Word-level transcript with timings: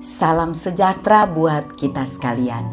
Salam 0.00 0.56
sejahtera 0.56 1.28
buat 1.28 1.76
kita 1.76 2.08
sekalian. 2.08 2.64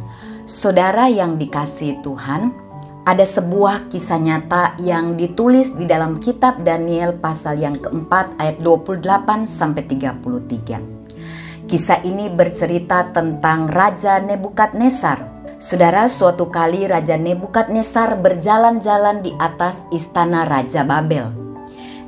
Saudara 0.48 1.12
yang 1.12 1.36
dikasih 1.36 2.00
Tuhan, 2.00 2.56
ada 3.04 3.28
sebuah 3.28 3.92
kisah 3.92 4.16
nyata 4.16 4.80
yang 4.80 5.20
ditulis 5.20 5.76
di 5.76 5.84
dalam 5.84 6.24
kitab 6.24 6.64
Daniel 6.64 7.20
pasal 7.20 7.60
yang 7.60 7.76
keempat 7.76 8.40
ayat 8.40 8.64
28 8.64 9.44
sampai 9.44 9.84
33. 9.84 11.68
Kisah 11.68 12.00
ini 12.08 12.32
bercerita 12.32 13.12
tentang 13.12 13.68
Raja 13.68 14.24
Nebukadnezar. 14.24 15.28
Saudara, 15.60 16.08
suatu 16.08 16.48
kali 16.48 16.88
Raja 16.88 17.20
Nebukadnezar 17.20 18.16
berjalan-jalan 18.24 19.20
di 19.20 19.36
atas 19.36 19.84
istana 19.92 20.48
Raja 20.48 20.88
Babel. 20.88 21.28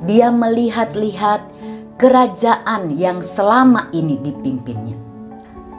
Dia 0.08 0.32
melihat-lihat 0.32 1.53
kerajaan 1.98 2.98
yang 2.98 3.22
selama 3.22 3.90
ini 3.94 4.20
dipimpinnya. 4.20 4.98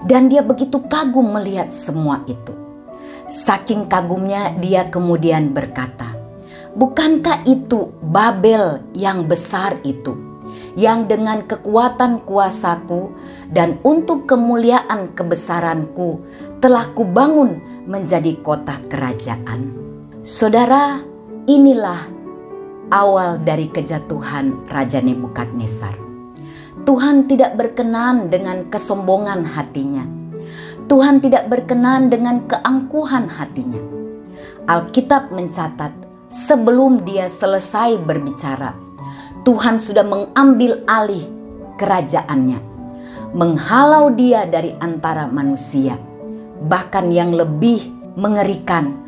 Dan 0.05 0.29
dia 0.29 0.45
begitu 0.45 0.85
kagum 0.85 1.33
melihat 1.33 1.73
semua 1.73 2.21
itu. 2.29 2.53
Saking 3.25 3.89
kagumnya 3.89 4.53
dia 4.61 4.85
kemudian 4.93 5.57
berkata, 5.57 6.13
Bukankah 6.75 7.47
itu 7.47 7.95
Babel 8.03 8.83
yang 8.93 9.25
besar 9.31 9.79
itu, 9.87 10.13
yang 10.75 11.07
dengan 11.07 11.47
kekuatan 11.47 12.27
kuasaku 12.27 13.15
dan 13.49 13.79
untuk 13.87 14.27
kemuliaan 14.27 15.15
kebesaranku 15.15 16.21
telah 16.59 16.91
kubangun 16.93 17.63
menjadi 17.87 18.37
kota 18.43 18.77
kerajaan? 18.91 19.73
Saudara, 20.27 21.01
inilah 21.47 22.11
awal 22.93 23.41
dari 23.41 23.71
kejatuhan 23.71 24.69
Raja 24.69 25.01
Nebukadnezar. 25.01 25.97
Tuhan 26.85 27.31
tidak 27.31 27.57
berkenan 27.57 28.29
dengan 28.29 28.69
kesombongan 28.69 29.47
hatinya. 29.57 30.05
Tuhan 30.85 31.25
tidak 31.25 31.49
berkenan 31.49 32.13
dengan 32.13 32.45
keangkuhan 32.45 33.31
hatinya. 33.31 33.81
Alkitab 34.69 35.33
mencatat, 35.33 35.93
sebelum 36.29 37.05
dia 37.09 37.29
selesai 37.31 37.97
berbicara, 38.05 38.77
Tuhan 39.49 39.81
sudah 39.81 40.05
mengambil 40.05 40.85
alih 40.85 41.25
kerajaannya, 41.81 42.61
menghalau 43.33 44.13
dia 44.13 44.45
dari 44.45 44.77
antara 44.81 45.25
manusia. 45.25 45.97
Bahkan 46.65 47.13
yang 47.13 47.33
lebih 47.33 47.93
mengerikan, 48.17 49.05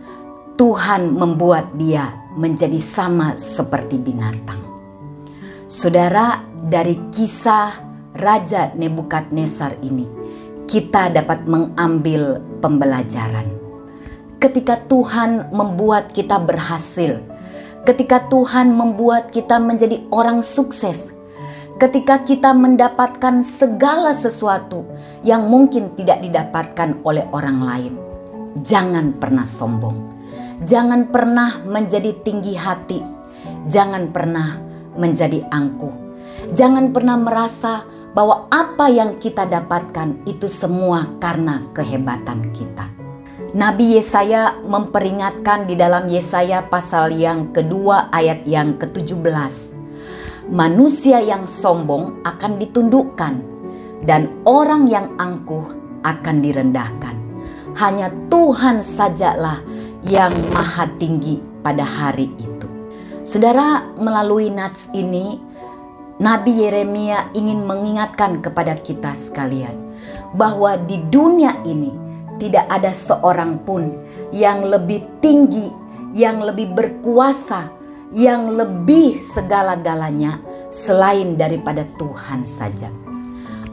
Tuhan 0.56 1.12
membuat 1.12 1.76
dia 1.76 2.25
menjadi 2.36 2.78
sama 2.78 3.34
seperti 3.40 3.96
binatang. 3.96 4.60
Saudara, 5.66 6.44
dari 6.52 7.10
kisah 7.10 7.82
Raja 8.14 8.70
Nebukadnezar 8.76 9.80
ini, 9.82 10.06
kita 10.70 11.10
dapat 11.10 11.48
mengambil 11.48 12.38
pembelajaran. 12.62 13.50
Ketika 14.36 14.78
Tuhan 14.86 15.50
membuat 15.50 16.12
kita 16.12 16.36
berhasil, 16.38 17.18
ketika 17.88 18.26
Tuhan 18.28 18.74
membuat 18.74 19.32
kita 19.32 19.56
menjadi 19.56 20.04
orang 20.12 20.44
sukses, 20.44 21.14
ketika 21.76 22.24
kita 22.24 22.52
mendapatkan 22.56 23.40
segala 23.44 24.12
sesuatu 24.16 24.84
yang 25.24 25.48
mungkin 25.48 25.92
tidak 25.96 26.20
didapatkan 26.24 27.00
oleh 27.04 27.24
orang 27.32 27.58
lain, 27.62 27.94
jangan 28.64 29.12
pernah 29.16 29.44
sombong, 29.44 30.15
jangan 30.64 31.12
pernah 31.12 31.60
menjadi 31.66 32.16
tinggi 32.24 32.56
hati, 32.56 33.00
jangan 33.68 34.08
pernah 34.14 34.56
menjadi 34.96 35.44
angkuh. 35.52 36.06
Jangan 36.56 36.94
pernah 36.94 37.16
merasa 37.18 37.84
bahwa 38.16 38.48
apa 38.48 38.88
yang 38.88 39.20
kita 39.20 39.44
dapatkan 39.44 40.24
itu 40.24 40.48
semua 40.48 41.04
karena 41.20 41.60
kehebatan 41.76 42.54
kita. 42.56 42.88
Nabi 43.56 43.96
Yesaya 43.96 44.56
memperingatkan 44.64 45.64
di 45.64 45.76
dalam 45.76 46.08
Yesaya 46.08 46.64
pasal 46.68 47.12
yang 47.12 47.52
kedua 47.56 48.12
ayat 48.12 48.44
yang 48.44 48.76
ke-17. 48.76 49.76
Manusia 50.52 51.18
yang 51.24 51.48
sombong 51.48 52.20
akan 52.24 52.52
ditundukkan 52.60 53.34
dan 54.04 54.44
orang 54.44 54.86
yang 54.86 55.12
angkuh 55.16 55.72
akan 56.04 56.36
direndahkan. 56.44 57.16
Hanya 57.76 58.08
Tuhan 58.32 58.80
sajalah 58.80 59.60
yang 60.06 60.32
maha 60.54 60.86
tinggi 61.02 61.42
pada 61.66 61.82
hari 61.82 62.30
itu. 62.38 62.68
Saudara, 63.26 63.82
melalui 63.98 64.54
nats 64.54 64.94
ini, 64.94 65.42
Nabi 66.22 66.62
Yeremia 66.62 67.34
ingin 67.34 67.66
mengingatkan 67.66 68.38
kepada 68.38 68.78
kita 68.78 69.12
sekalian 69.12 69.74
bahwa 70.32 70.78
di 70.78 71.02
dunia 71.10 71.58
ini 71.66 71.90
tidak 72.38 72.70
ada 72.70 72.94
seorang 72.94 73.58
pun 73.66 73.92
yang 74.30 74.62
lebih 74.62 75.02
tinggi, 75.18 75.68
yang 76.14 76.38
lebih 76.38 76.70
berkuasa, 76.72 77.68
yang 78.14 78.54
lebih 78.54 79.18
segala-galanya 79.18 80.38
selain 80.70 81.34
daripada 81.34 81.82
Tuhan 81.98 82.46
saja. 82.46 82.88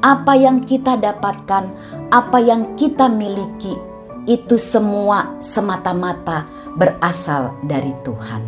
Apa 0.03 0.35
yang 0.35 0.65
kita 0.65 0.99
dapatkan, 0.99 1.63
apa 2.11 2.37
yang 2.43 2.75
kita 2.75 3.07
miliki, 3.07 3.92
itu 4.23 4.55
semua 4.55 5.35
semata-mata 5.43 6.47
berasal 6.79 7.59
dari 7.67 7.91
Tuhan. 8.07 8.41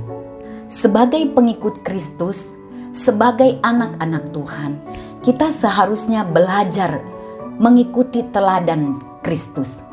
Sebagai 0.72 1.22
pengikut 1.36 1.84
Kristus, 1.86 2.56
sebagai 2.96 3.60
anak-anak 3.62 4.32
Tuhan, 4.32 4.72
kita 5.22 5.52
seharusnya 5.52 6.24
belajar 6.24 7.04
mengikuti 7.60 8.24
teladan 8.32 9.04
Kristus. 9.20 9.84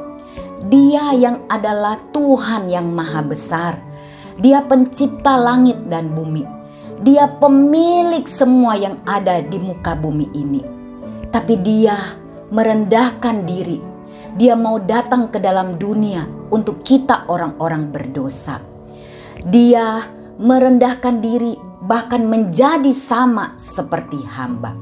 Dia 0.70 1.10
yang 1.18 1.44
adalah 1.50 1.98
Tuhan 2.14 2.70
yang 2.70 2.86
Maha 2.94 3.20
Besar, 3.26 3.74
Dia 4.38 4.62
Pencipta 4.62 5.34
langit 5.34 5.90
dan 5.90 6.14
bumi, 6.14 6.46
Dia 7.02 7.26
pemilik 7.26 8.24
semua 8.30 8.78
yang 8.78 9.02
ada 9.02 9.42
di 9.42 9.58
muka 9.58 9.98
bumi 9.98 10.30
ini. 10.30 10.62
Tapi 11.34 11.58
Dia 11.58 11.98
merendahkan 12.54 13.42
diri, 13.42 13.91
Dia 14.32 14.56
mau 14.56 14.80
datang 14.80 15.28
ke 15.28 15.36
dalam 15.36 15.76
dunia 15.76 16.24
untuk 16.48 16.80
kita, 16.80 17.28
orang-orang 17.28 17.92
berdosa. 17.92 18.64
Dia 19.44 20.08
merendahkan 20.40 21.20
diri, 21.20 21.52
bahkan 21.84 22.24
menjadi 22.24 22.96
sama 22.96 23.60
seperti 23.60 24.16
hamba. 24.24 24.72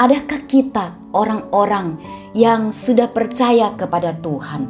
Adakah 0.00 0.40
kita 0.48 0.96
orang-orang 1.12 2.00
yang 2.32 2.72
sudah 2.72 3.06
percaya 3.12 3.70
kepada 3.76 4.16
Tuhan, 4.16 4.66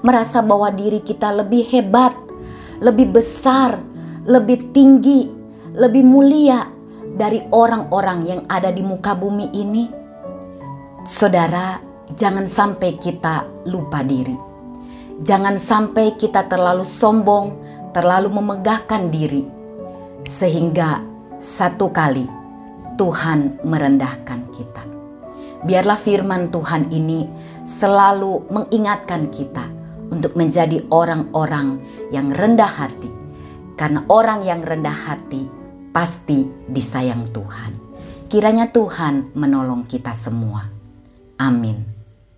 merasa 0.00 0.40
bahwa 0.40 0.72
diri 0.72 1.04
kita 1.04 1.30
lebih 1.30 1.68
hebat, 1.68 2.16
lebih 2.80 3.12
besar, 3.12 3.78
lebih 4.24 4.72
tinggi, 4.72 5.28
lebih 5.76 6.02
mulia 6.02 6.64
dari 7.14 7.44
orang-orang 7.52 8.18
yang 8.24 8.40
ada 8.48 8.72
di 8.72 8.80
muka 8.82 9.14
bumi 9.14 9.52
ini? 9.52 9.84
Saudara, 11.06 11.93
jangan 12.14 12.46
sampai 12.46 12.94
kita 12.98 13.46
lupa 13.66 14.02
diri. 14.06 14.34
Jangan 15.22 15.58
sampai 15.62 16.18
kita 16.18 16.50
terlalu 16.50 16.82
sombong 16.82 17.54
terlalu 17.94 18.34
memegahkan 18.34 19.14
diri, 19.14 19.46
sehingga 20.26 20.98
satu 21.38 21.94
kali 21.94 22.26
Tuhan 22.98 23.62
merendahkan 23.62 24.50
kita. 24.50 24.82
Biarlah 25.62 25.96
firman 25.96 26.50
Tuhan 26.50 26.90
ini 26.90 27.30
selalu 27.62 28.50
mengingatkan 28.50 29.30
kita 29.30 29.70
untuk 30.10 30.34
menjadi 30.34 30.82
orang-orang 30.90 31.78
yang 32.10 32.34
rendah 32.34 32.68
hati, 32.68 33.10
karena 33.78 34.02
orang 34.10 34.42
yang 34.42 34.58
rendah 34.58 34.94
hati 34.94 35.46
pasti 35.94 36.50
disayang 36.66 37.22
Tuhan. 37.30 37.78
Kiranya 38.26 38.66
Tuhan 38.74 39.30
menolong 39.38 39.86
kita 39.86 40.10
semua. 40.10 40.66
Amin. 41.38 41.93